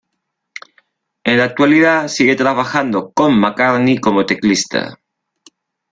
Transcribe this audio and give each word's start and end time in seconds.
En 1.23 1.37
la 1.37 1.43
actualidad 1.43 2.07
sigue 2.07 2.35
trabajando 2.35 3.11
con 3.13 3.39
McCartney 3.39 3.99
como 3.99 4.25
teclista. 4.25 4.97